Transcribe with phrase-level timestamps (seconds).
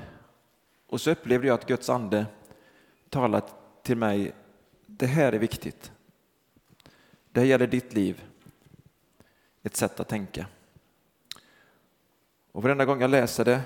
[0.88, 2.26] och så upplevde jag att Guds ande
[3.09, 4.31] talat till mig,
[4.86, 5.92] det här är viktigt.
[7.31, 8.23] Det här gäller ditt liv,
[9.63, 10.47] ett sätt att tänka.
[12.51, 13.61] Och varenda gång jag läser det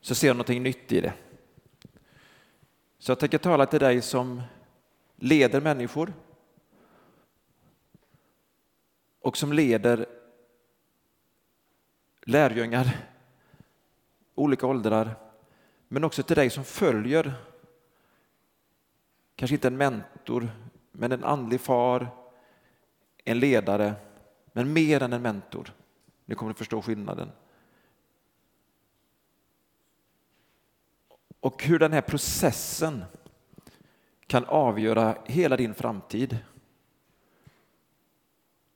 [0.00, 1.12] så ser jag någonting nytt i det.
[2.98, 4.42] Så jag tänker tala till dig som
[5.16, 6.12] leder människor
[9.20, 10.06] och som leder
[12.22, 13.06] lärjungar,
[14.34, 15.14] olika åldrar,
[15.88, 17.34] men också till dig som följer,
[19.36, 20.50] kanske inte en mentor,
[20.98, 22.08] men en andlig far,
[23.24, 23.94] en ledare,
[24.52, 25.74] men mer än en mentor.
[26.24, 27.30] Nu kommer att förstå skillnaden.
[31.40, 33.04] Och hur den här processen
[34.26, 36.38] kan avgöra hela din framtid.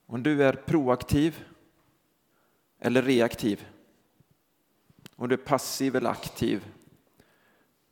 [0.07, 1.45] Om du är proaktiv
[2.79, 3.67] eller reaktiv.
[5.17, 6.67] Om du är passiv eller aktiv.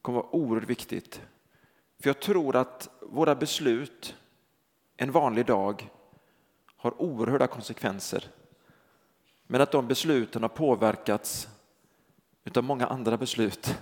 [0.03, 1.23] kommer vara oerhört viktigt.
[2.01, 4.17] För jag tror att våra beslut
[4.97, 5.91] en vanlig dag
[6.77, 8.25] har oerhörda konsekvenser.
[9.47, 11.49] Men att de besluten har påverkats
[12.57, 13.79] av många andra beslut.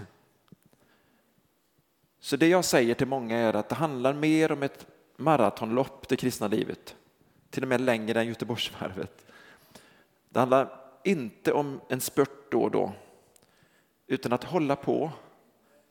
[2.20, 6.16] Så det jag säger till många är att det handlar mer om ett maratonlopp, det
[6.16, 6.96] kristna livet.
[7.50, 9.26] Till och med längre än Göteborgsvarvet.
[10.28, 12.92] Det handlar inte om en spurt då och då,
[14.06, 15.12] utan att hålla på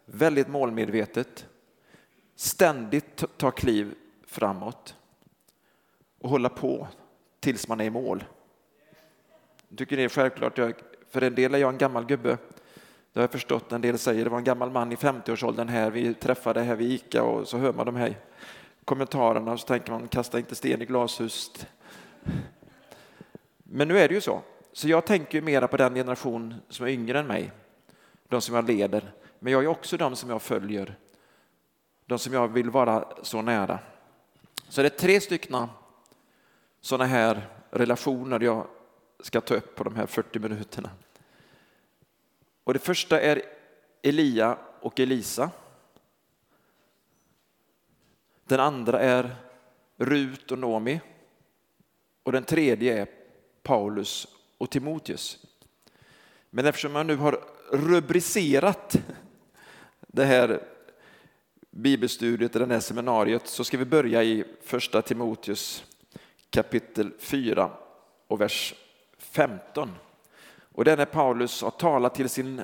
[0.06, 1.46] väldigt målmedvetet,
[2.38, 3.96] ständigt ta kliv
[4.28, 4.96] framåt
[6.20, 6.88] och hålla på
[7.40, 8.24] tills man är i mål.
[9.70, 10.74] Jag tycker det är självklart, jag,
[11.10, 12.38] för en del är jag en gammal gubbe.
[13.14, 15.92] Det har jag förstått, en del säger det var en gammal man i 50-årsåldern här,
[15.92, 18.18] vi träffade här vid Ica och så hör man de här
[18.86, 21.52] kommentarerna och så tänker man kasta inte sten i glashus.
[23.58, 24.42] Men nu är det ju så.
[24.74, 27.52] Så jag tänker mera på den generation som är yngre än mig,
[28.28, 29.14] de som jag leder.
[29.40, 30.98] Men jag är också de som jag följer,
[32.08, 33.80] de som jag vill vara så nära.
[34.70, 35.68] Så det är tre stycken
[36.82, 38.68] sådana här relationer jag
[39.20, 40.90] ska ta upp på de här 40 minuterna.
[42.64, 43.42] Och det första är
[44.02, 45.52] Elia och Elisa.
[48.44, 49.36] Den andra är
[49.98, 51.02] Rut och Nomi.
[52.24, 53.08] Och den tredje är
[53.64, 55.46] Paulus och Timoteus.
[56.50, 58.96] Men eftersom jag nu har rubricerat
[60.00, 60.77] det här
[61.78, 65.84] bibelstudiet, det här seminariet, så ska vi börja i första Timoteus
[66.50, 67.72] kapitel 4
[68.28, 68.76] och vers
[69.18, 69.92] 15.
[70.72, 72.62] Och det är när Paulus har talat till sin,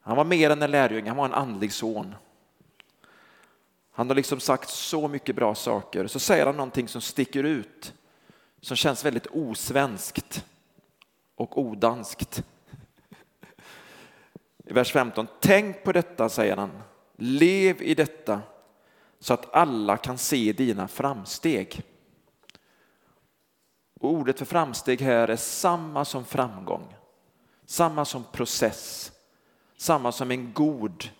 [0.00, 2.14] han var mer än en lärjunge, han var en andlig son.
[3.90, 7.94] Han har liksom sagt så mycket bra saker, så säger han någonting som sticker ut,
[8.60, 10.44] som känns väldigt osvenskt
[11.34, 12.42] och odanskt.
[14.64, 16.70] I vers 15, tänk på detta, säger han,
[17.16, 18.42] lev i detta
[19.18, 21.82] så att alla kan se dina framsteg.
[24.00, 26.94] Och ordet för framsteg här är samma som framgång,
[27.64, 29.12] samma som process,
[29.76, 31.10] samma som en god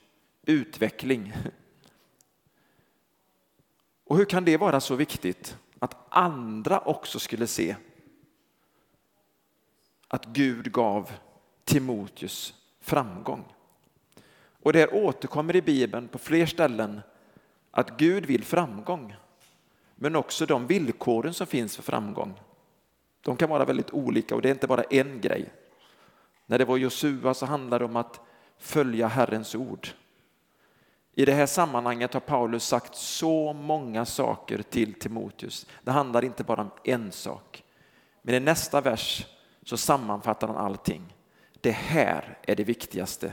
[0.43, 1.33] utveckling.
[4.05, 7.77] Och hur kan det vara så viktigt att andra också skulle se
[10.09, 11.13] att Gud gav
[11.65, 13.56] Timoteus framgång?
[14.67, 17.01] Och det återkommer i Bibeln på fler ställen
[17.71, 19.17] att Gud vill framgång,
[19.95, 22.41] men också de villkoren som finns för framgång.
[23.21, 25.53] De kan vara väldigt olika och det är inte bara en grej.
[26.47, 28.21] När det var Josua så handlade det om att
[28.59, 29.89] följa Herrens ord.
[31.15, 35.67] I det här sammanhanget har Paulus sagt så många saker till Timoteus.
[35.83, 37.65] Det handlar inte bara om en sak.
[38.23, 39.27] Men i nästa vers
[39.63, 41.15] så sammanfattar han allting.
[41.61, 43.33] Det här är det viktigaste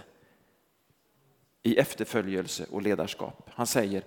[1.64, 3.50] i efterföljelse och ledarskap.
[3.54, 4.04] Han säger,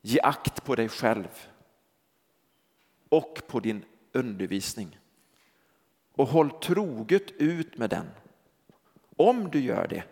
[0.00, 1.28] ge akt på dig själv
[3.08, 4.98] och på din undervisning.
[6.12, 8.10] Och håll troget ut med den.
[9.16, 10.04] Om du gör det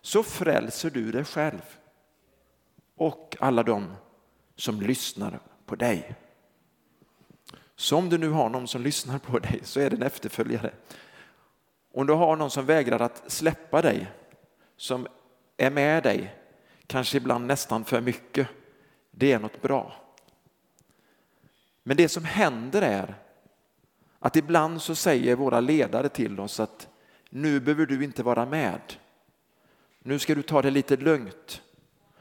[0.00, 1.62] så frälser du dig själv
[2.96, 3.94] och alla de
[4.56, 6.14] som lyssnar på dig.
[7.76, 10.74] Så om du nu har någon som lyssnar på dig så är det en efterföljare.
[11.92, 14.06] Om du har någon som vägrar att släppa dig,
[14.76, 15.06] som
[15.58, 16.34] är med dig,
[16.86, 18.48] kanske ibland nästan för mycket,
[19.10, 19.92] det är något bra.
[21.82, 23.14] Men det som händer är
[24.18, 26.88] att ibland så säger våra ledare till oss att
[27.30, 28.80] nu behöver du inte vara med.
[29.98, 31.62] Nu ska du ta det lite lugnt.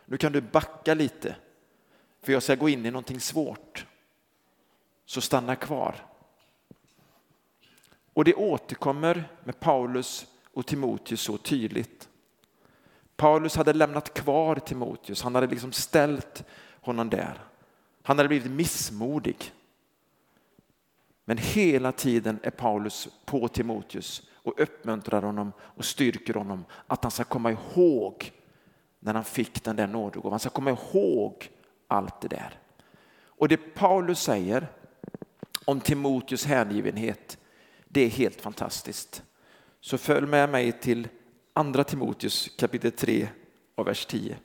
[0.06, 1.36] Nu kan du backa lite,
[2.22, 3.86] för jag ska gå in i någonting svårt.
[5.06, 5.96] Så stanna kvar.
[8.14, 12.10] Och det återkommer med Paulus och Timoteus så tydligt.
[13.18, 16.44] Paulus hade lämnat kvar Timoteus, han hade liksom ställt
[16.82, 17.42] honom där.
[18.04, 19.54] Han hade blivit missmodig.
[21.26, 27.12] Men hela tiden är Paulus på Timoteus och uppmuntrar honom och styrker honom att han
[27.12, 28.32] ska komma ihåg
[29.00, 30.32] när han fick den där nådegåvan.
[30.32, 31.52] Han ska komma ihåg
[31.88, 32.60] allt det där.
[33.26, 34.68] Och det Paulus säger
[35.66, 37.38] om Timoteus hängivenhet,
[37.88, 39.24] det är helt fantastiskt.
[39.82, 41.08] Så följ med mig till
[41.58, 43.30] andra Timoteus kapitel 3
[43.76, 44.38] och vers 10.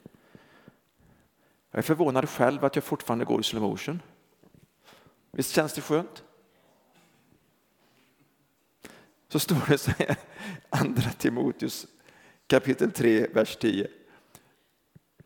[1.70, 4.02] Jag är förvånad själv att jag fortfarande går i slow motion.
[5.30, 6.24] Visst känns det skönt?
[9.28, 10.16] Så står det så här,
[10.70, 11.86] andra Timoteus
[12.46, 13.88] kapitel 3, vers 10.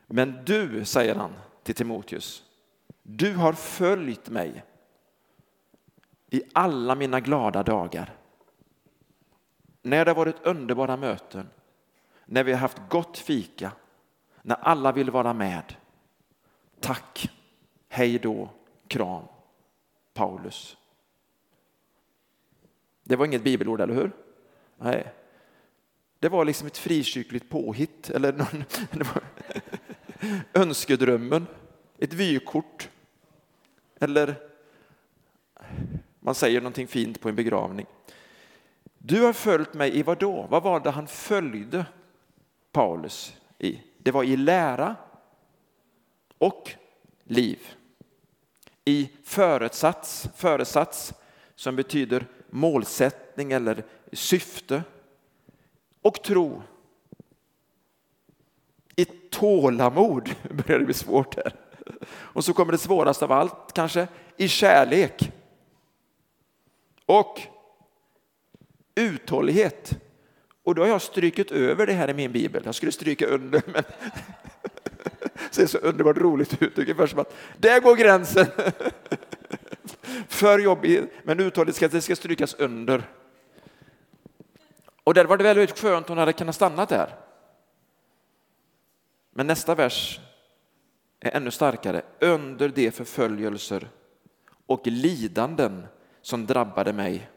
[0.07, 1.33] Men du, säger han
[1.63, 2.43] till Timoteus,
[3.03, 4.65] du har följt mig
[6.31, 8.15] i alla mina glada dagar.
[9.83, 11.49] När det har varit underbara möten,
[12.27, 13.73] när vi har haft gott fika,
[14.43, 15.75] när alla vill vara med.
[16.81, 17.31] Tack,
[17.89, 18.51] hej då,
[18.89, 19.25] kram,
[20.15, 20.77] Paulus.
[23.03, 24.13] Det var inget bibelord, eller hur?
[24.79, 25.13] Nej.
[26.19, 28.65] Det var liksom ett frikyrkligt påhitt, eller någon,
[30.55, 31.47] önskedrömmen,
[31.99, 32.91] ett vykort.
[34.01, 34.35] Eller
[36.21, 37.87] man säger någonting fint på en begravning.
[38.99, 40.47] Du har följt mig i vad då?
[40.51, 41.87] Vad var det han följde
[42.77, 43.81] Paulus i?
[43.99, 44.97] Det var i lära
[46.39, 46.71] och
[47.25, 47.75] liv.
[48.85, 51.15] I föresats, föresats
[51.55, 54.83] som betyder målsättning eller syfte.
[56.03, 56.63] Och tro.
[58.97, 61.55] I tålamod börjar det bli svårt här.
[62.09, 65.33] Och så kommer det svåraste av allt kanske, i kärlek.
[67.07, 67.41] Och
[68.95, 70.06] uthållighet.
[70.67, 72.63] Och då har jag strykit över det här i min bibel.
[72.65, 73.83] Jag skulle stryka under, men
[75.33, 76.79] det ser så underbart roligt ut.
[76.79, 78.47] Ungefär som att där går gränsen.
[80.29, 83.03] För jobbigt, men uttalet ska, det ska strykas under.
[85.05, 87.15] Och där var det väldigt skönt hon hade kunnat stanna där.
[89.31, 90.21] Men nästa vers
[91.21, 92.03] är ännu starkare.
[92.21, 93.89] Under de förföljelser
[94.67, 95.87] och lidanden
[96.23, 97.31] som drabbade mig.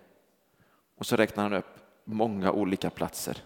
[0.98, 3.38] Och så räknar han upp många olika platser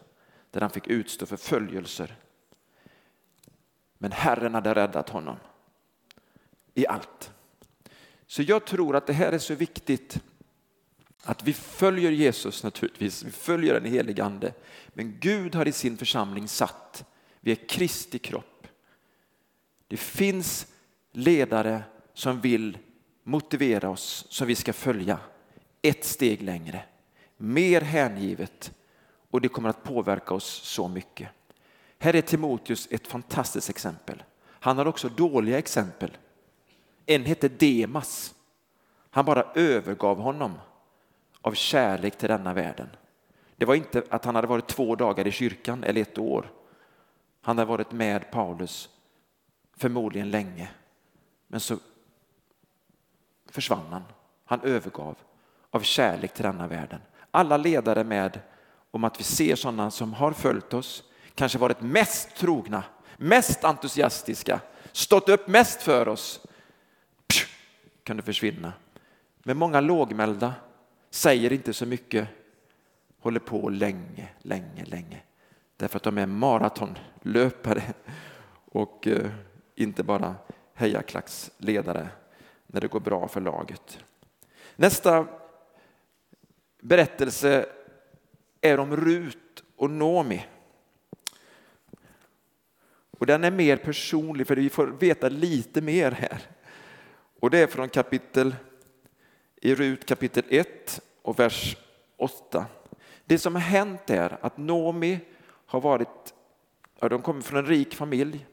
[0.51, 2.15] där han fick utstå förföljelser.
[3.97, 5.37] Men Herren hade räddat honom
[6.73, 7.31] i allt.
[8.27, 10.19] Så jag tror att det här är så viktigt
[11.23, 14.53] att vi följer Jesus naturligtvis, vi följer den helige ande.
[14.87, 17.05] Men Gud har i sin församling satt,
[17.39, 18.67] vi är Kristi kropp.
[19.87, 20.67] Det finns
[21.11, 22.77] ledare som vill
[23.23, 25.19] motivera oss, som vi ska följa
[25.81, 26.85] ett steg längre,
[27.37, 28.73] mer hängivet
[29.31, 31.29] och det kommer att påverka oss så mycket.
[31.99, 34.23] Här är Timoteus ett fantastiskt exempel.
[34.49, 36.17] Han har också dåliga exempel.
[37.05, 38.35] En hette Demas.
[39.09, 40.53] Han bara övergav honom
[41.41, 42.89] av kärlek till denna världen.
[43.55, 46.51] Det var inte att han hade varit två dagar i kyrkan eller ett år.
[47.41, 48.89] Han hade varit med Paulus
[49.77, 50.69] förmodligen länge.
[51.47, 51.77] Men så
[53.49, 54.03] försvann han.
[54.45, 55.15] Han övergav
[55.69, 57.01] av kärlek till denna världen.
[57.35, 58.39] Alla ledare med
[58.91, 61.03] om att vi ser sådana som har följt oss,
[61.35, 62.83] kanske varit mest trogna,
[63.17, 64.59] mest entusiastiska,
[64.91, 66.39] stått upp mest för oss,
[68.03, 68.73] kunde försvinna.
[69.43, 70.53] Men många lågmälda
[71.09, 72.27] säger inte så mycket,
[73.19, 75.21] håller på länge, länge, länge.
[75.77, 77.83] Därför att de är maratonlöpare
[78.65, 79.31] och eh,
[79.75, 80.35] inte bara
[80.73, 82.07] hejarklacksledare
[82.67, 83.99] när det går bra för laget.
[84.75, 85.27] Nästa
[86.83, 87.65] berättelse
[88.61, 90.45] är om Rut och Nomi.
[93.19, 96.41] Och den är mer personlig för vi får veta lite mer här.
[97.39, 98.55] Och det är från kapitel
[99.55, 101.77] i Rut kapitel 1 och vers
[102.17, 102.65] 8.
[103.25, 105.19] Det som har hänt är att Nomi
[105.65, 106.33] har varit,
[106.99, 108.45] ja, de kommer från en rik familj.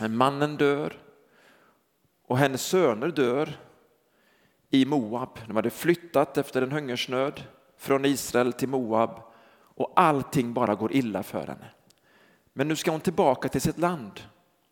[0.00, 0.92] Men mannen dör
[2.26, 3.58] och hennes söner dör
[4.70, 5.38] i Moab.
[5.46, 7.42] De hade flyttat efter en hungersnöd
[7.78, 9.22] från Israel till Moab
[9.62, 11.70] och allting bara går illa för henne.
[12.52, 14.20] Men nu ska hon tillbaka till sitt land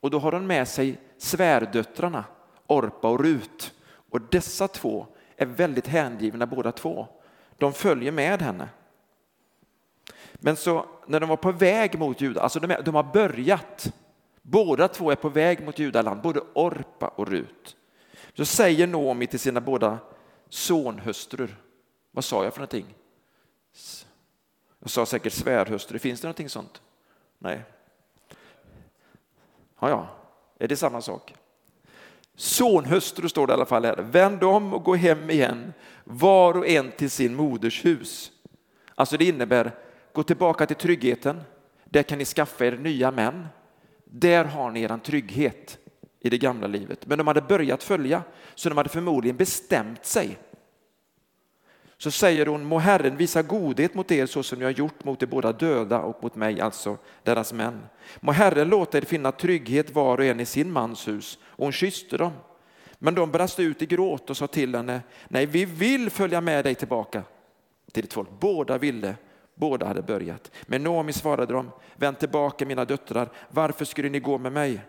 [0.00, 2.24] och då har hon med sig svärdöttrarna
[2.66, 3.74] Orpa och Rut.
[4.10, 7.06] Och dessa två är väldigt hängivna båda två.
[7.56, 8.68] De följer med henne.
[10.34, 13.92] Men så när de var på väg mot Juda, alltså de, är, de har börjat,
[14.42, 17.76] båda två är på väg mot Judaland, både Orpa och Rut.
[18.38, 19.98] Så säger Noomi till sina båda
[20.48, 21.56] sonhustrur,
[22.10, 22.94] vad sa jag för någonting?
[24.78, 26.82] Jag sa säkert svärhustru, finns det någonting sånt?
[27.38, 27.62] Nej.
[29.80, 30.08] Ja, ja,
[30.58, 31.34] är det samma sak?
[32.34, 33.96] Sonhustru står det i alla fall här.
[33.96, 35.72] Vänd om och gå hem igen,
[36.04, 38.32] var och en till sin moders hus.
[38.94, 39.74] Alltså det innebär,
[40.12, 41.40] gå tillbaka till tryggheten.
[41.84, 43.46] Där kan ni skaffa er nya män.
[44.04, 45.78] Där har ni er trygghet
[46.20, 47.06] i det gamla livet.
[47.06, 48.22] Men de hade börjat följa,
[48.54, 50.38] så de hade förmodligen bestämt sig.
[52.00, 55.20] Så säger hon, må Herren visa godhet mot er så som jag har gjort mot
[55.20, 57.80] de båda döda och mot mig, alltså deras män.
[58.20, 61.38] Må Herren låta er finna trygghet var och en i sin mans hus.
[61.44, 62.32] Och hon kysste dem.
[62.98, 66.64] Men de brast ut i gråt och sa till henne, nej vi vill följa med
[66.64, 67.22] dig tillbaka
[67.92, 68.28] till ditt folk.
[68.40, 69.14] Båda ville,
[69.54, 70.50] båda hade börjat.
[70.66, 74.80] Men Noomi svarade dem, vänd tillbaka mina döttrar, varför skulle ni gå med mig?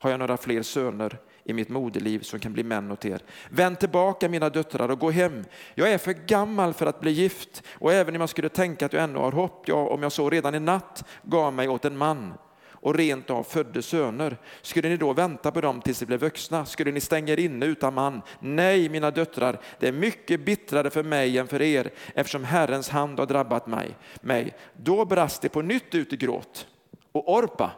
[0.00, 3.22] Har jag några fler söner i mitt moderliv som kan bli män åt er.
[3.50, 5.44] Vänd tillbaka mina döttrar och gå hem.
[5.74, 8.92] Jag är för gammal för att bli gift och även om jag skulle tänka att
[8.92, 11.96] jag ännu har hopp, ja, om jag så redan i natt gav mig åt en
[11.96, 12.34] man
[12.82, 14.36] och rent av födde söner.
[14.62, 16.66] Skulle ni då vänta på dem tills de blev vuxna?
[16.66, 18.22] Skulle ni stänga er inne utan man?
[18.40, 23.18] Nej, mina döttrar, det är mycket bittrare för mig än för er eftersom Herrens hand
[23.18, 23.96] har drabbat mig.
[24.20, 24.56] mig.
[24.76, 26.66] Då brast det på nytt ut i gråt.
[27.12, 27.70] Och Orpa,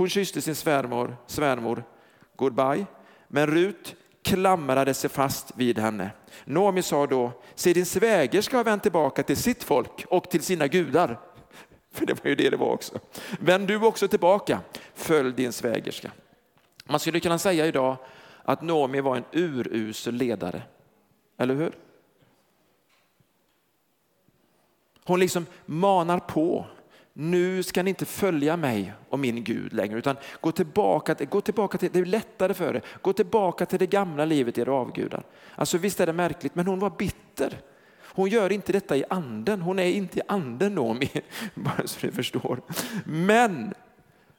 [0.00, 1.84] hon kysste sin svärmor, svärmor
[2.36, 2.86] goodbye,
[3.28, 6.10] men Rut klamrade sig fast vid henne.
[6.44, 10.66] Noomi sa då, se din svägerska har vänt tillbaka till sitt folk och till sina
[10.66, 11.20] gudar.
[11.92, 12.98] För det var ju det det var också.
[13.40, 14.60] Vänd du också tillbaka,
[14.94, 16.10] följ din svägerska.
[16.84, 17.96] Man skulle kunna säga idag
[18.44, 20.62] att Noomi var en urusel ledare.
[21.38, 21.72] Eller hur?
[25.04, 26.66] Hon liksom manar på
[27.12, 31.78] nu ska ni inte följa mig och min Gud längre, utan gå tillbaka, gå tillbaka
[31.78, 35.22] till, det är lättare för er, gå tillbaka till det gamla livet, era avgudar.
[35.54, 37.60] Alltså visst är det märkligt, men hon var bitter.
[38.12, 40.96] Hon gör inte detta i anden, hon är inte i anden då,
[41.54, 42.60] bara så ni förstår.
[43.04, 43.74] Men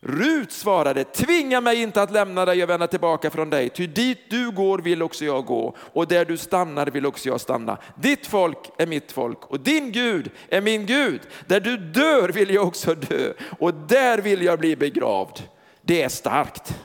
[0.03, 4.29] Rut svarade, tvinga mig inte att lämna dig och vända tillbaka från dig, ty dit
[4.29, 7.77] du går vill också jag gå och där du stannar vill också jag stanna.
[7.96, 11.22] Ditt folk är mitt folk och din Gud är min Gud.
[11.48, 15.41] Där du dör vill jag också dö och där vill jag bli begravd.
[15.81, 16.75] Det är starkt.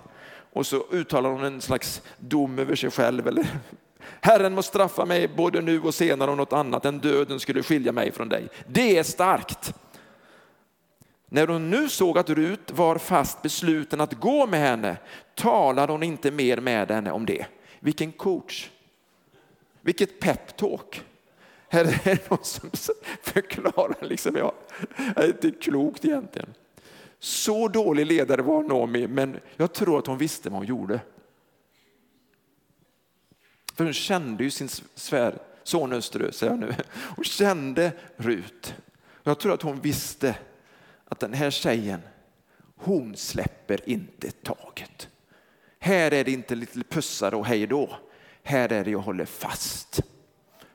[0.52, 3.28] Och så uttalar hon en slags dom över sig själv.
[3.28, 3.46] Eller?
[4.20, 7.92] Herren må straffa mig både nu och senare om något annat än döden skulle skilja
[7.92, 8.48] mig från dig.
[8.66, 9.74] Det är starkt.
[11.28, 14.96] När hon nu såg att Rut var fast besluten att gå med henne
[15.34, 17.46] talade hon inte mer med henne om det.
[17.80, 18.70] Vilken coach!
[19.80, 21.04] Vilket peptalk!
[21.68, 22.70] Här är det någon som
[23.22, 24.54] förklarar, liksom, ja,
[24.96, 26.54] det är inte klokt egentligen.
[27.18, 31.00] Så dålig ledare var Naomi, men jag tror att hon visste vad hon gjorde.
[33.74, 36.74] För hon kände ju sin svär, sonhustru, säger jag nu.
[36.94, 38.74] Hon kände Rut.
[39.22, 40.36] Jag tror att hon visste
[41.08, 42.00] att den här tjejen,
[42.76, 45.08] hon släpper inte taget.
[45.78, 47.96] Här är det inte lite pussar och hej då.
[48.42, 50.02] Här är det jag håller fast.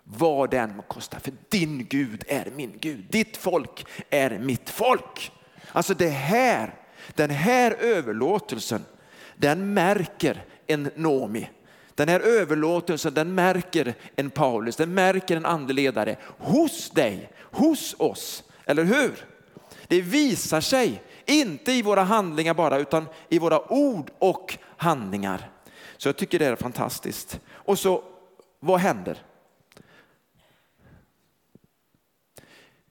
[0.04, 3.06] Vad det än må kosta, för din Gud är min Gud.
[3.10, 5.32] Ditt folk är mitt folk.
[5.72, 6.76] Alltså det här,
[7.16, 8.86] den här överlåtelsen,
[9.36, 11.50] den märker en Nomi.
[11.96, 18.44] Den här överlåtelsen den märker en Paulus, den märker en andeledare hos dig, hos oss.
[18.66, 19.26] Eller hur?
[19.92, 25.52] Det visar sig, inte i våra handlingar bara, utan i våra ord och handlingar.
[25.98, 27.40] Så jag tycker det är fantastiskt.
[27.50, 28.04] Och så,
[28.60, 29.26] vad händer?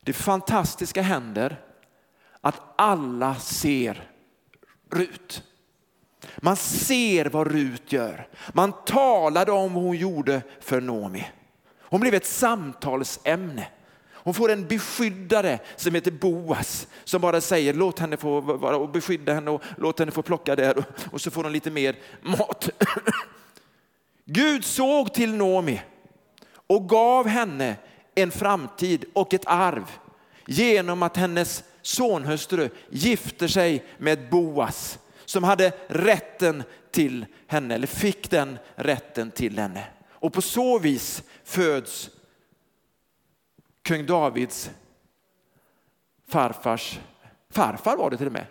[0.01, 1.61] Det fantastiska händer
[2.41, 4.11] att alla ser
[4.91, 5.43] Rut.
[6.37, 8.29] Man ser vad Rut gör.
[8.53, 11.31] Man talade om vad hon gjorde för Nomi.
[11.79, 13.67] Hon blev ett samtalsämne.
[14.23, 18.89] Hon får en beskyddare som heter Boas som bara säger låt henne få vara och
[18.89, 21.97] beskydda henne och låt henne få plocka där och, och så får hon lite mer
[22.23, 22.69] mat.
[24.25, 25.83] Gud såg till Nomi
[26.67, 27.77] och gav henne
[28.15, 29.85] en framtid och ett arv
[30.47, 38.31] genom att hennes sonhustru gifter sig med Boas som hade rätten till henne, eller fick
[38.31, 39.85] den rätten till henne.
[40.09, 42.11] Och på så vis föds
[43.83, 44.71] kung Davids
[46.29, 47.01] farfars
[47.51, 48.47] farfar var det till och med.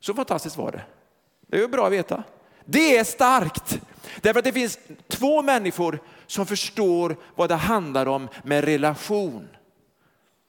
[0.00, 0.84] Så fantastiskt var det.
[1.46, 2.24] Det är bra att veta.
[2.64, 3.80] Det är starkt.
[4.20, 4.78] Därför att det finns
[5.08, 9.48] två människor som förstår vad det handlar om med relation.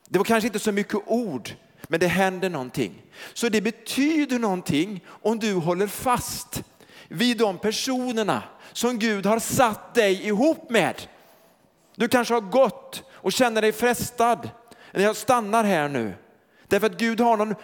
[0.10, 1.50] Det var kanske inte så mycket ord,
[1.88, 3.04] men det händer någonting.
[3.34, 6.64] Så det betyder någonting om du håller fast
[7.08, 8.44] vid de personerna
[8.74, 11.02] som Gud har satt dig ihop med.
[11.96, 14.50] Du kanske har gått och känner dig frestad.
[14.92, 16.14] Jag stannar här nu.
[16.68, 17.56] Därför att Gud har någon,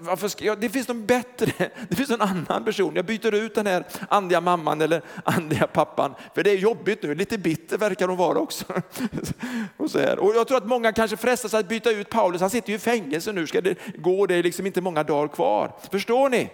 [0.00, 1.52] varför ska jag, det finns någon bättre,
[1.88, 2.96] det finns en annan person.
[2.96, 7.14] Jag byter ut den här andliga mamman eller andliga pappan, för det är jobbigt nu.
[7.14, 8.64] Lite bitter verkar hon vara också.
[9.76, 10.18] Och, så här.
[10.18, 12.78] och jag tror att många kanske frestas att byta ut Paulus, han sitter ju i
[12.78, 15.72] fängelse nu, ska det gå, det är liksom inte många dagar kvar.
[15.90, 16.50] Förstår ni?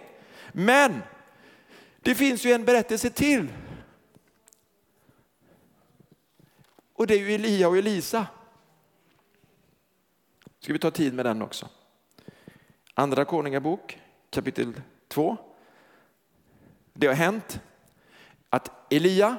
[0.51, 1.03] Men
[2.01, 3.47] det finns ju en berättelse till.
[6.95, 8.25] Och det är ju Elia och Elisa.
[10.65, 11.69] Ska vi ta tid med den också?
[12.93, 15.37] Andra Konungabok kapitel 2.
[16.93, 17.59] Det har hänt
[18.49, 19.37] att Elia,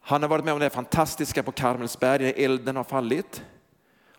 [0.00, 3.44] han har varit med om det fantastiska på Karmelsberg, där elden har fallit.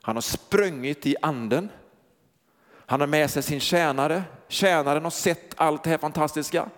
[0.02, 1.70] Han har sprungit i anden.
[2.86, 4.24] Han har med sig sin tjänare.
[4.48, 6.70] Tjänaren har sett allt det här fantastiska.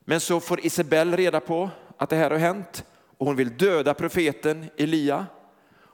[0.00, 2.84] Men så får Isabel reda på att det här har hänt
[3.16, 5.26] och hon vill döda profeten Elia.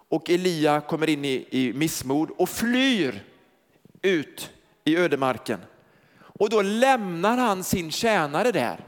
[0.09, 3.25] Och Elia kommer in i, i missmod och flyr
[4.03, 4.51] ut
[4.85, 5.61] i ödemarken.
[6.19, 8.85] Och då lämnar han sin tjänare där.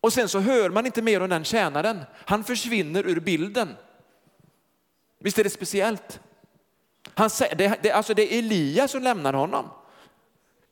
[0.00, 2.00] Och sen så hör man inte mer om den tjänaren.
[2.14, 3.76] Han försvinner ur bilden.
[5.18, 6.20] Visst är det speciellt?
[7.14, 9.68] Han, det, det, alltså det är Elia som lämnar honom.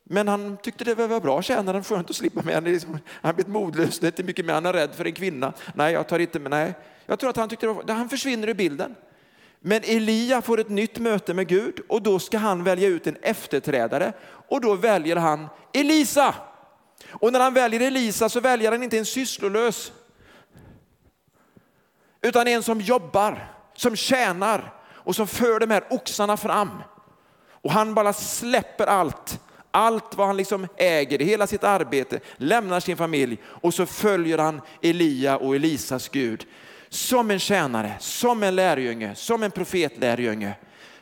[0.04, 2.54] Men han tyckte det var bra, tjänaren, skönt att slippa med.
[2.54, 5.12] Han, liksom, han blivit modlös, det är inte mycket mer, han är rädd för en
[5.12, 5.52] kvinna.
[5.74, 6.74] Nej, jag tar inte med, nej.
[7.10, 8.94] Jag tror att han tyckte det var, han försvinner ur bilden.
[9.60, 13.16] Men Elia får ett nytt möte med Gud och då ska han välja ut en
[13.22, 14.12] efterträdare
[14.48, 16.34] och då väljer han Elisa.
[17.10, 19.92] Och när han väljer Elisa så väljer han inte en sysslolös
[22.22, 26.82] utan en som jobbar, som tjänar och som för de här oxarna fram.
[27.50, 32.96] Och han bara släpper allt, allt vad han liksom äger, hela sitt arbete, lämnar sin
[32.96, 36.46] familj och så följer han Elia och Elisas Gud
[36.90, 40.54] som en tjänare, som en lärjunge, som en profetlärjunge.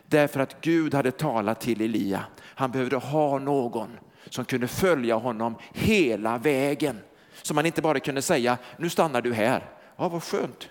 [0.07, 2.25] Därför att Gud hade talat till Elia.
[2.41, 3.99] Han behövde ha någon
[4.29, 6.99] som kunde följa honom hela vägen.
[7.43, 9.71] Så man inte bara kunde säga, nu stannar du här.
[9.97, 10.69] Ja, vad skönt.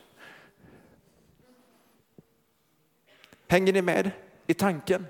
[3.48, 4.12] Hänger ni med
[4.48, 5.06] i tanken?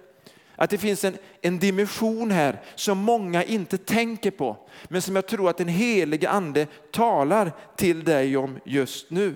[0.56, 5.28] Att det finns en, en dimension här som många inte tänker på, men som jag
[5.28, 9.36] tror att den helige ande talar till dig om just nu.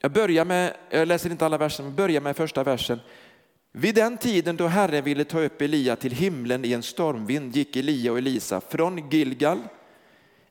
[0.00, 3.00] Jag börjar med, jag läser inte alla verser, men börjar med första versen.
[3.72, 7.76] Vid den tiden då Herren ville ta upp Elia till himlen i en stormvind gick
[7.76, 9.58] Elia och Elisa från Gilgal.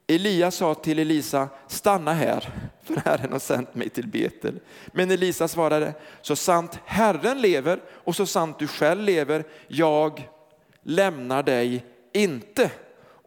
[0.08, 2.50] Elia sa till Elisa, stanna här,
[2.84, 4.60] för Herren har sänt mig till Betel.
[4.88, 10.30] Men Elisa svarade, så sant Herren lever och så sant du själv lever, jag
[10.84, 12.72] lämnar dig inte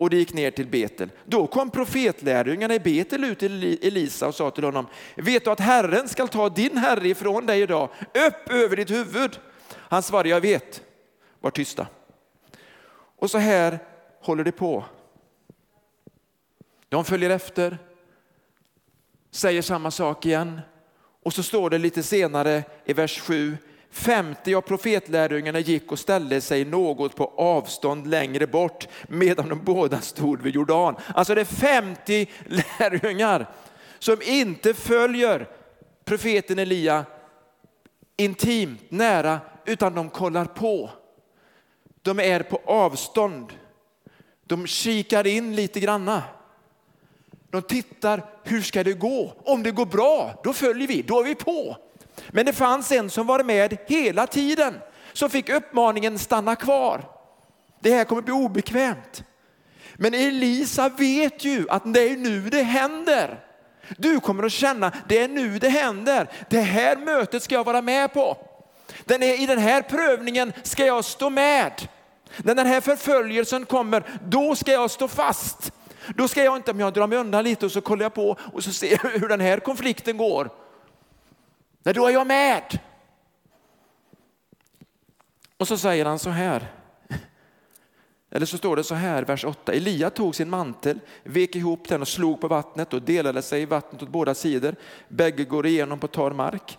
[0.01, 1.11] och det gick ner till Betel.
[1.25, 4.87] Då kom profetlärjungarna i Betel ut till Elisa och sa till honom,
[5.17, 9.39] vet du att Herren skall ta din herre ifrån dig idag, upp över ditt huvud.
[9.73, 10.83] Han svarade, jag vet,
[11.41, 11.87] var tysta.
[13.17, 13.79] Och så här
[14.21, 14.85] håller det på.
[16.89, 17.79] De följer efter,
[19.31, 20.61] säger samma sak igen
[21.23, 23.57] och så står det lite senare i vers 7,
[23.91, 30.01] 50 av profetlärjungarna gick och ställde sig något på avstånd längre bort medan de båda
[30.01, 30.97] stod vid Jordan.
[31.15, 33.47] Alltså det är 50 lärjungar
[33.99, 35.49] som inte följer
[36.05, 37.05] profeten Elia
[38.17, 40.91] intimt, nära, utan de kollar på.
[42.03, 43.53] De är på avstånd.
[44.45, 46.23] De kikar in lite granna.
[47.51, 49.33] De tittar, hur ska det gå?
[49.45, 51.77] Om det går bra, då följer vi, då är vi på.
[52.33, 54.75] Men det fanns en som var med hela tiden,
[55.13, 57.05] som fick uppmaningen stanna kvar.
[57.81, 59.25] Det här kommer bli obekvämt.
[59.95, 63.45] Men Elisa vet ju att det är nu det händer.
[63.97, 66.29] Du kommer att känna, det är nu det händer.
[66.51, 68.37] Det här mötet ska jag vara med på.
[69.05, 71.89] Den är, I den här prövningen ska jag stå med.
[72.37, 75.73] När den här förföljelsen kommer, då ska jag stå fast.
[76.17, 78.37] Då ska jag inte, om jag drar mig undan lite och så kollar jag på
[78.53, 80.51] och så ser jag hur den här konflikten går.
[81.83, 82.79] Nej, då är jag med.
[85.57, 86.73] Och så säger han så här.
[88.31, 89.73] Eller så står det så här, vers 8.
[89.73, 93.67] Elia tog sin mantel, vek ihop den och slog på vattnet och delade sig i
[93.67, 94.75] vattnet åt båda sidor.
[95.09, 96.79] Bägge går igenom på torr mark.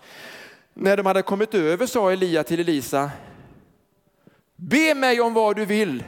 [0.74, 3.10] När de hade kommit över sa Elia till Elisa,
[4.56, 6.04] be mig om vad du vill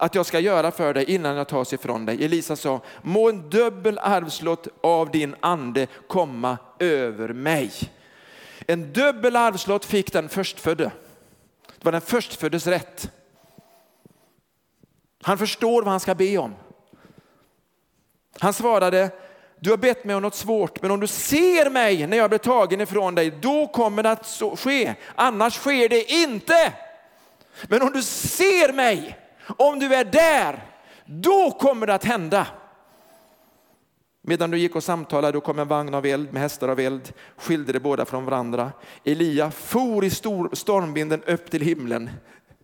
[0.00, 2.24] att jag ska göra för dig innan jag tas ifrån dig.
[2.24, 7.72] Elisa sa, må en dubbel arvslott av din ande komma över mig.
[8.66, 10.90] En dubbel arvslott fick den förstfödde.
[11.66, 13.10] Det var den förstföddes rätt.
[15.22, 16.54] Han förstår vad han ska be om.
[18.38, 19.10] Han svarade,
[19.60, 22.38] du har bett mig om något svårt, men om du ser mig när jag blir
[22.38, 24.94] tagen ifrån dig, då kommer det att ske.
[25.14, 26.72] Annars sker det inte.
[27.68, 29.18] Men om du ser mig,
[29.56, 30.62] om du är där,
[31.06, 32.46] då kommer det att hända.
[34.22, 37.12] Medan du gick och samtalade då kom en vagn av eld med hästar av eld,
[37.36, 38.72] skilde de båda från varandra.
[39.04, 40.10] Elia for i
[40.52, 42.10] stormvinden upp till himlen.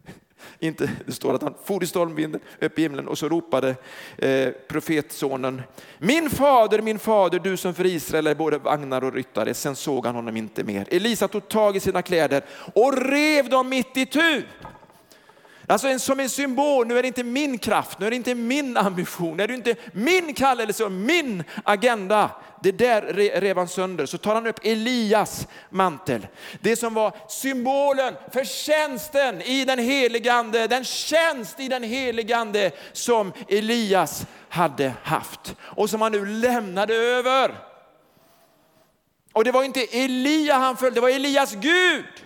[0.59, 3.75] Inte, det står att han for i stormvinden upp i himlen och så ropade
[4.19, 5.63] eh, profetsonen
[5.99, 9.55] Min fader, min fader, du som för Israel är både vagnar och ryttare.
[9.55, 10.87] Sen såg han honom inte mer.
[10.91, 12.45] Elisa tog tag i sina kläder
[12.75, 14.43] och rev dem mitt i tu.
[15.67, 18.35] Alltså en, som en symbol, nu är det inte min kraft, nu är det inte
[18.35, 22.31] min ambition, nu är det inte min kallelse och min agenda.
[22.63, 23.03] Det där
[23.41, 24.07] rev han sönder.
[24.07, 26.27] Så tar han upp Elias mantel.
[26.61, 32.37] Det som var symbolen för tjänsten i den helige ande, den tjänst i den helige
[32.37, 37.55] ande som Elias hade haft och som han nu lämnade över.
[39.33, 42.24] Och det var inte Elia han följde, det var Elias Gud.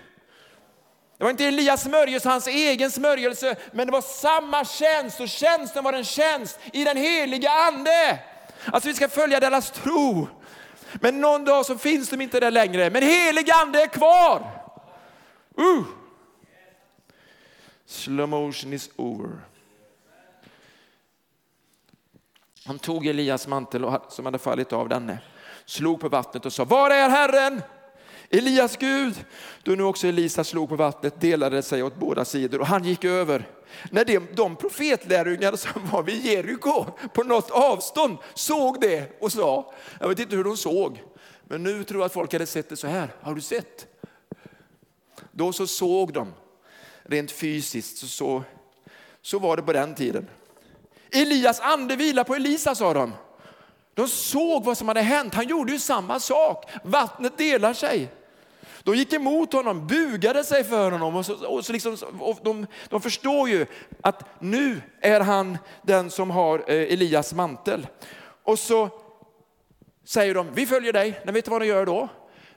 [1.19, 5.85] Det var inte Elias smörjelse, hans egen smörjelse, men det var samma tjänst och tjänsten
[5.85, 8.19] var en tjänst i den heliga ande.
[8.65, 10.29] Alltså vi ska följa deras tro.
[10.95, 14.63] Men någon dag så finns de inte där längre, men helig ande är kvar.
[15.59, 15.85] Uh.
[17.87, 19.31] Slow motion is over.
[22.67, 25.19] Han tog Elias mantel som hade fallit av denne,
[25.65, 27.63] slog på vattnet och sa, var är Herren?
[28.31, 29.25] Elias Gud.
[29.63, 33.05] Då nu också Elisa slog på vattnet delade sig åt båda sidor och han gick
[33.05, 33.49] över.
[33.91, 39.75] När de, de profetlärjungar som var vid Jeriko på något avstånd såg det och sa,
[40.01, 41.03] jag vet inte hur de såg,
[41.45, 43.15] men nu tror jag att folk hade sett det så här.
[43.21, 43.87] Har du sett?
[45.33, 46.33] Då så såg de
[47.03, 48.43] rent fysiskt, så, så,
[49.23, 50.29] så var det på den tiden.
[51.11, 53.13] Elias ande vilar på Elisa sa de.
[53.95, 55.35] De såg vad som hade hänt.
[55.35, 56.71] Han gjorde ju samma sak.
[56.85, 58.11] Vattnet delar sig.
[58.89, 62.67] De gick emot honom, bugade sig för honom och, så, och så liksom, och de,
[62.89, 63.67] de, förstår ju
[64.01, 67.87] att nu är han den som har eh, Elias mantel.
[68.43, 68.91] Och så
[70.05, 71.21] säger de, vi följer dig.
[71.25, 72.09] Men vet du vad de gör då?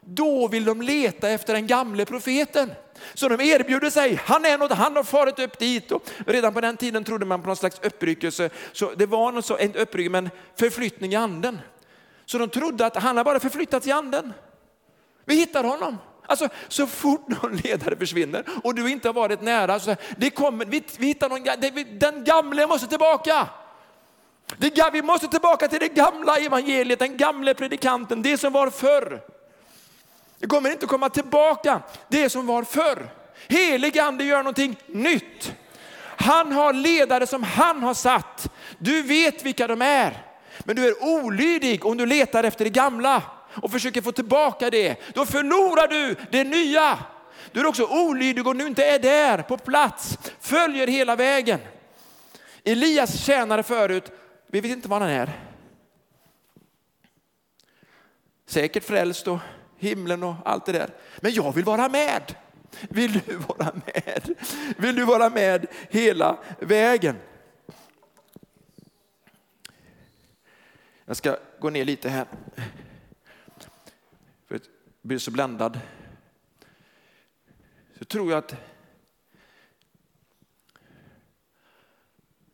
[0.01, 2.71] Då vill de leta efter den gamle profeten.
[3.13, 5.91] Så de erbjuder sig, han är något, han har farit upp dit.
[5.91, 8.49] Och redan på den tiden trodde man på någon slags uppryckelse.
[8.71, 11.59] Så det var något så, inte uppryckelse, men förflyttning i anden.
[12.25, 14.33] Så de trodde att han har bara förflyttats i anden.
[15.25, 15.97] Vi hittar honom.
[16.25, 20.65] Alltså så fort någon ledare försvinner och du inte har varit nära, så det kommer,
[20.65, 23.47] vi, vi hittar någon, den gamle måste tillbaka.
[24.57, 29.21] Det, vi måste tillbaka till det gamla evangeliet, den gamle predikanten, det som var förr.
[30.39, 33.09] Det kommer inte komma tillbaka det som var förr.
[33.47, 35.53] Helig ande gör någonting nytt.
[36.17, 38.51] Han har ledare som han har satt.
[38.77, 40.25] Du vet vilka de är.
[40.59, 43.21] Men du är olydig om du letar efter det gamla
[43.55, 45.13] och försöker få tillbaka det.
[45.13, 46.99] Då förlorar du det nya.
[47.51, 51.59] Du är också olydig och du inte är där på plats, följer hela vägen.
[52.63, 54.11] Elias tjänare förut,
[54.47, 55.31] vi vet inte var han är.
[58.45, 59.39] Säkert frälst och
[59.77, 60.89] himlen och allt det där.
[61.17, 62.35] Men jag vill vara med.
[62.89, 64.35] Vill du vara med?
[64.77, 67.15] Vill du vara med hela vägen?
[71.05, 72.25] Jag ska gå ner lite här.
[75.01, 75.79] Blir så bländad.
[77.97, 78.55] Så tror jag att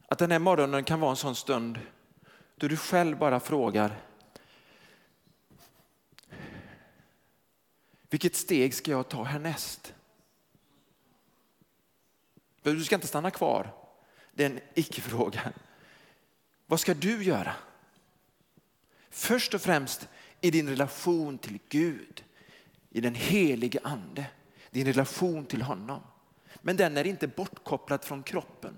[0.10, 1.80] att den här morgonen kan vara en sån stund
[2.56, 4.02] då du själv bara frågar
[8.10, 9.94] Vilket steg ska jag ta härnäst?
[12.62, 13.74] Du ska inte stanna kvar.
[14.34, 15.54] Det är en icke-fråga.
[16.66, 17.56] Vad ska du göra?
[19.10, 20.08] Först och främst
[20.42, 22.24] i din relation till Gud,
[22.98, 24.26] i den helige ande,
[24.72, 26.02] din relation till honom.
[26.62, 28.78] Men den är inte bortkopplad från kroppen.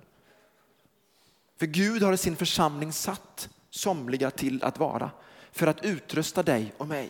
[1.58, 5.12] För Gud har i sin församling satt somliga till att vara
[5.52, 7.10] för att utrusta dig och mig.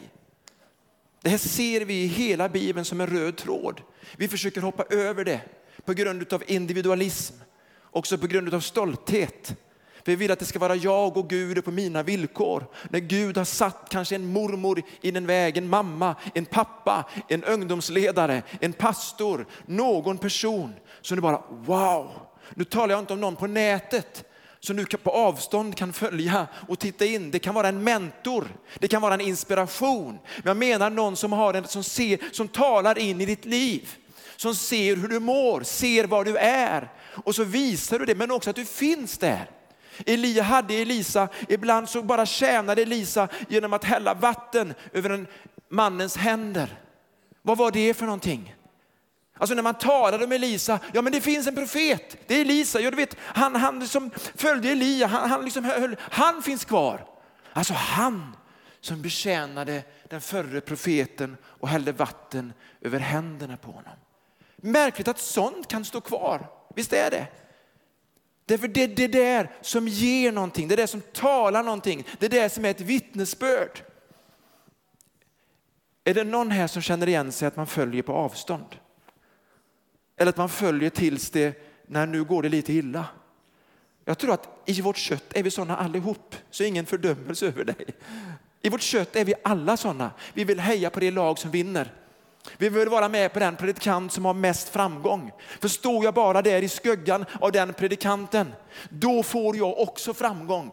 [1.22, 3.82] Det här ser vi i hela Bibeln som en röd tråd.
[4.17, 5.41] Vi försöker hoppa över det
[5.86, 7.36] på grund av individualism,
[7.84, 9.56] också på grund av stolthet.
[10.03, 12.65] Vi vill att det ska vara jag och Gud på mina villkor.
[12.89, 17.43] När Gud har satt kanske en mormor i den väg, en mamma, en pappa, en
[17.43, 22.12] ungdomsledare, en pastor, någon person som du bara wow.
[22.53, 24.25] Nu talar jag inte om någon på nätet
[24.59, 27.31] som du på avstånd kan följa och titta in.
[27.31, 28.47] Det kan vara en mentor,
[28.79, 30.19] det kan vara en inspiration.
[30.38, 33.95] Men jag menar någon som, har en, som, ser, som talar in i ditt liv.
[34.35, 36.91] Som ser hur du mår, ser var du är.
[37.23, 39.49] Och så visar du det, men också att du finns där.
[40.05, 45.27] Elia hade Elisa, ibland så bara tjänade Elisa genom att hälla vatten över en
[45.69, 46.79] mannens händer.
[47.41, 48.55] Vad var det för någonting?
[49.38, 52.79] Alltså när man talade om Elisa, ja men det finns en profet, det är Elisa,
[52.79, 57.05] ja, du vet, han, han som följde Elia, han, han, liksom höll, han finns kvar.
[57.53, 58.35] Alltså han
[58.81, 63.93] som betjänade den förre profeten och hällde vatten över händerna på honom.
[64.55, 67.27] Märkligt att sånt kan stå kvar, visst är det?
[68.49, 72.25] Därför det är det där som ger någonting, det är det som talar någonting, det
[72.25, 73.83] är det som är ett vittnesbörd.
[76.03, 78.75] Är det någon här som känner igen sig att man följer på avstånd?
[80.17, 83.05] Eller att man följer tills det, när nu går det lite illa.
[84.05, 87.85] Jag tror att i vårt kött är vi sådana allihop, så ingen fördömelse över dig.
[88.62, 90.12] I vårt kött är vi alla sådana.
[90.33, 91.93] Vi vill heja på det lag som vinner.
[92.58, 95.32] Vi vill vara med på den predikant som har mest framgång.
[95.62, 98.54] För står jag bara där i skuggan av den predikanten,
[98.89, 100.71] då får jag också framgång.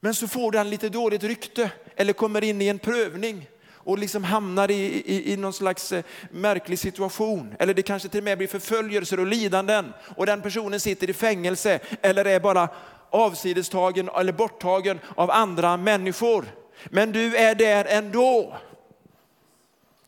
[0.00, 3.48] Men så får den lite dåligt rykte eller kommer in i en prövning
[3.82, 7.54] och liksom hamnar i, i, i någon slags eh, märklig situation.
[7.58, 11.12] Eller det kanske till och med blir förföljelser och lidanden och den personen sitter i
[11.12, 12.68] fängelse eller är bara
[13.10, 16.44] avsidestagen eller borttagen av andra människor.
[16.84, 18.56] Men du är där ändå.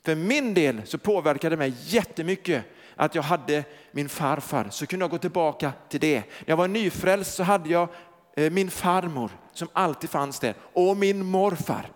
[0.05, 2.65] För min del så påverkade det mig jättemycket
[2.97, 6.19] att jag hade min farfar, så kunde jag gå tillbaka till det.
[6.19, 7.89] När jag var nyfrälst så hade jag
[8.37, 11.91] eh, min farmor som alltid fanns där och min morfar.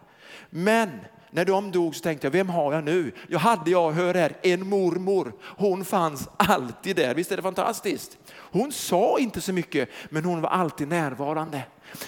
[0.51, 0.90] Men
[1.31, 3.12] när de dog så tänkte jag, vem har jag nu?
[3.29, 5.33] Jag hade, jag hör här, en mormor.
[5.42, 7.14] Hon fanns alltid där.
[7.14, 8.19] Visst är det fantastiskt?
[8.35, 11.62] Hon sa inte så mycket, men hon var alltid närvarande.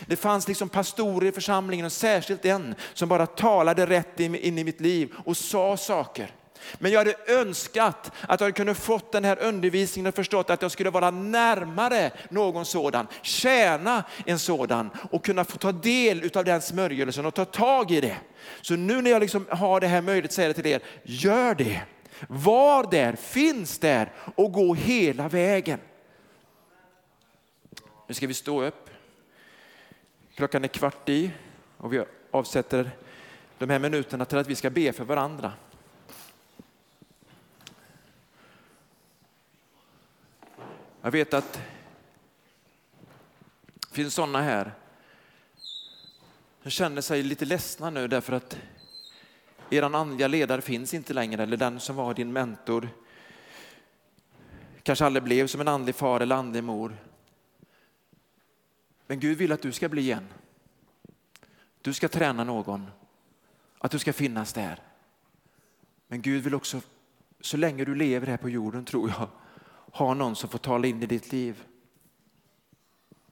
[0.07, 4.64] Det fanns liksom pastorer i församlingen och särskilt en som bara talade rätt in i
[4.64, 6.35] mitt liv och sa saker.
[6.79, 10.71] Men jag hade önskat att jag kunde fått den här undervisningen och förstått att jag
[10.71, 16.62] skulle vara närmare någon sådan, tjäna en sådan och kunna få ta del av den
[16.62, 18.17] smörjelsen och ta tag i det.
[18.61, 21.83] Så nu när jag liksom har det här möjligt säger jag till er, gör det.
[22.29, 25.81] Var där, finns där och gå hela vägen.
[28.07, 28.88] Nu ska vi stå upp.
[30.38, 31.31] Klockan är kvart i
[31.77, 32.90] och vi avsätter
[33.59, 35.53] de här minuterna till att vi ska be för varandra.
[41.03, 41.53] Jag vet att
[43.74, 44.72] det finns sådana här
[46.62, 48.59] som känner sig lite ledsna nu därför att
[49.70, 52.88] er andliga ledare finns inte längre eller den som var din mentor
[54.83, 56.96] kanske aldrig blev som en andlig far eller andlig mor.
[59.09, 60.29] Men Gud vill att du ska bli en.
[61.83, 62.87] Du ska träna någon,
[63.79, 64.83] att du ska finnas där.
[66.09, 66.81] Men Gud vill också,
[67.40, 69.29] så länge du lever här på jorden tror jag,
[69.92, 71.64] ha någon som får tala in i ditt liv.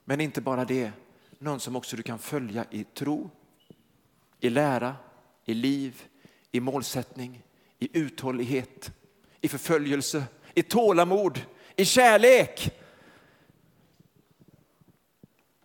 [0.05, 0.91] Men inte bara det,
[1.39, 3.29] någon som också du kan följa i tro,
[4.39, 4.95] i lära,
[5.45, 6.03] i liv,
[6.51, 7.43] i målsättning,
[7.79, 8.91] i uthållighet,
[9.41, 11.41] i förföljelse, i tålamod,
[11.75, 12.76] i kärlek.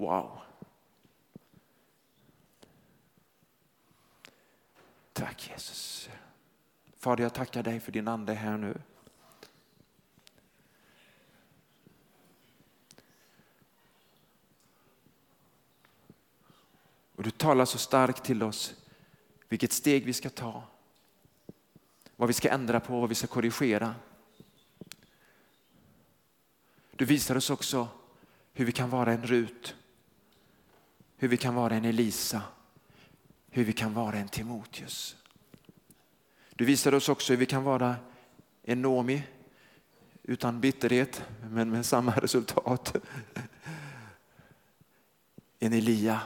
[0.03, 0.41] Wow.
[5.13, 6.11] Tack Jesus.
[6.97, 8.81] Fader, jag tackar dig för din ande här nu.
[17.17, 18.75] Och du talar så starkt till oss
[19.49, 20.63] vilket steg vi ska ta,
[22.17, 23.95] vad vi ska ändra på, vad vi ska korrigera.
[26.91, 27.89] Du visar oss också
[28.53, 29.77] hur vi kan vara en Rut,
[31.23, 32.43] hur vi kan vara en Elisa,
[33.51, 35.17] hur vi kan vara en Timoteus.
[36.51, 37.97] Du visar oss också hur vi kan vara
[38.63, 39.23] en Nomi
[40.23, 42.97] utan bitterhet men med samma resultat.
[45.59, 46.21] En Elia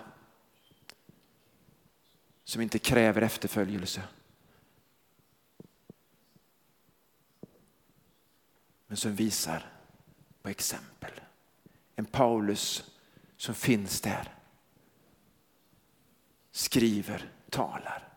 [2.44, 4.02] som inte kräver efterföljelse.
[8.86, 9.72] Men som visar
[10.42, 11.20] på exempel.
[11.96, 12.90] En Paulus
[13.36, 14.35] som finns där.
[16.56, 18.08] Skriver, talar.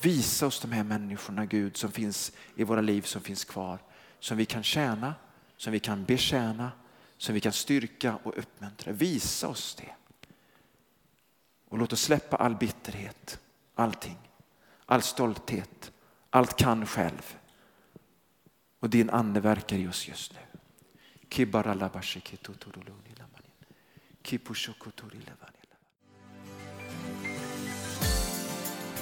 [0.00, 3.78] Visa oss de här människorna Gud som finns i våra liv som finns kvar.
[4.18, 5.14] Som vi kan tjäna,
[5.56, 6.72] som vi kan betjäna,
[7.16, 8.92] som vi kan styrka och uppmuntra.
[8.92, 9.94] Visa oss det.
[11.68, 13.40] Och låt oss släppa all bitterhet,
[13.74, 14.18] allting,
[14.86, 15.92] all stolthet,
[16.30, 17.36] allt kan själv.
[18.80, 20.40] Och din ande verkar i oss just nu.